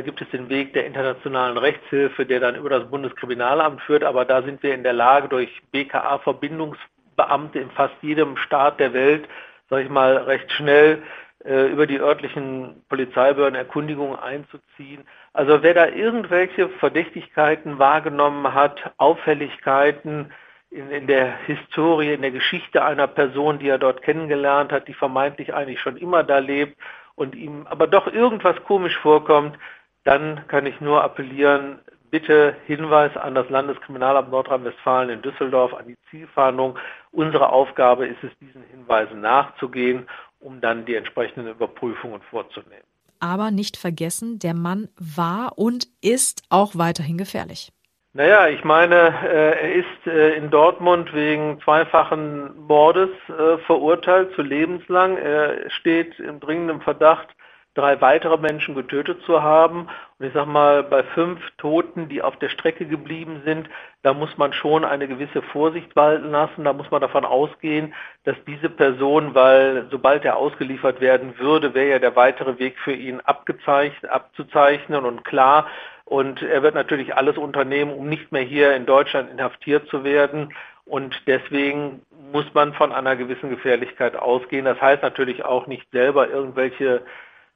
[0.03, 4.03] gibt es den Weg der internationalen Rechtshilfe, der dann über das Bundeskriminalamt führt.
[4.03, 9.27] Aber da sind wir in der Lage, durch BKA-Verbindungsbeamte in fast jedem Staat der Welt,
[9.69, 11.03] sage ich mal, recht schnell
[11.43, 15.05] äh, über die örtlichen Polizeibehörden Erkundigungen einzuziehen.
[15.33, 20.31] Also wer da irgendwelche Verdächtigkeiten wahrgenommen hat, Auffälligkeiten
[20.71, 24.95] in, in der Historie, in der Geschichte einer Person, die er dort kennengelernt hat, die
[24.95, 26.75] vermeintlich eigentlich schon immer da lebt
[27.15, 29.57] und ihm aber doch irgendwas komisch vorkommt,
[30.03, 31.79] dann kann ich nur appellieren,
[32.11, 36.77] bitte Hinweis an das Landeskriminalamt Nordrhein-Westfalen in Düsseldorf, an die Zielfahndung.
[37.11, 40.07] Unsere Aufgabe ist es, diesen Hinweisen nachzugehen,
[40.39, 42.85] um dann die entsprechenden Überprüfungen vorzunehmen.
[43.19, 47.71] Aber nicht vergessen, der Mann war und ist auch weiterhin gefährlich.
[48.17, 48.95] Naja, ich meine,
[49.25, 55.17] äh, er ist äh, in Dortmund wegen zweifachen Mordes äh, verurteilt zu lebenslang.
[55.17, 57.27] Er steht im dringenden Verdacht,
[57.73, 59.89] drei weitere Menschen getötet zu haben.
[60.17, 63.67] Und ich sage mal, bei fünf Toten, die auf der Strecke geblieben sind,
[64.01, 66.63] da muss man schon eine gewisse Vorsicht walten lassen.
[66.63, 67.93] Da muss man davon ausgehen,
[68.23, 72.93] dass diese Person, weil sobald er ausgeliefert werden würde, wäre ja der weitere Weg für
[72.93, 75.67] ihn abgezeichnet, abzuzeichnen und klar.
[76.05, 80.53] Und er wird natürlich alles unternehmen, um nicht mehr hier in Deutschland inhaftiert zu werden.
[80.85, 84.65] Und deswegen muss man von einer gewissen Gefährlichkeit ausgehen.
[84.65, 87.01] Das heißt natürlich auch nicht selber irgendwelche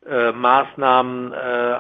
[0.08, 1.36] äh, Maßnahmen äh,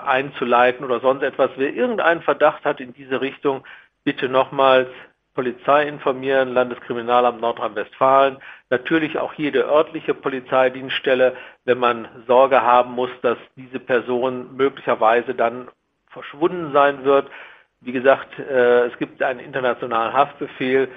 [0.05, 1.49] einzuleiten oder sonst etwas.
[1.55, 3.65] Wer irgendeinen Verdacht hat in diese Richtung,
[4.03, 4.89] bitte nochmals
[5.33, 8.37] Polizei informieren, Landeskriminalamt Nordrhein-Westfalen,
[8.69, 15.69] natürlich auch jede örtliche Polizeidienststelle, wenn man Sorge haben muss, dass diese Person möglicherweise dann
[16.09, 17.29] verschwunden sein wird.
[17.81, 20.89] Wie gesagt, äh, es gibt einen internationalen Haftbefehl.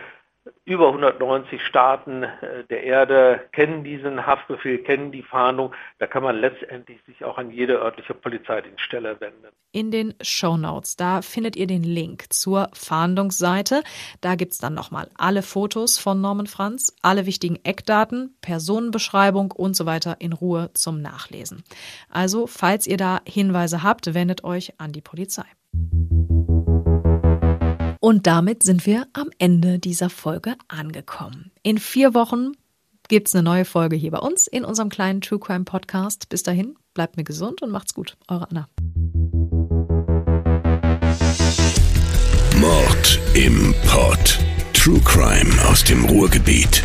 [0.64, 5.72] Über 190 Staaten äh, der Erde kennen diesen Haftbefehl, kennen die Fahndung.
[5.98, 9.46] Da kann man letztendlich sich auch an jede örtliche Polizeidienststelle wenden.
[9.70, 13.82] In den Show Notes, da findet ihr den Link zur Fahndungsseite.
[14.20, 19.76] Da gibt es dann nochmal alle Fotos von Norman Franz, alle wichtigen Eckdaten, Personenbeschreibung und
[19.76, 21.62] so weiter in Ruhe zum Nachlesen.
[22.10, 25.44] Also, falls ihr da Hinweise habt, wendet euch an die Polizei.
[28.04, 31.52] Und damit sind wir am Ende dieser Folge angekommen.
[31.62, 32.50] In vier Wochen
[33.06, 36.28] gibt es eine neue Folge hier bei uns in unserem kleinen True Crime Podcast.
[36.28, 38.16] Bis dahin, bleibt mir gesund und macht's gut.
[38.26, 38.68] Eure Anna.
[42.56, 44.40] Mord im Pod.
[44.72, 46.82] True Crime aus dem Ruhrgebiet.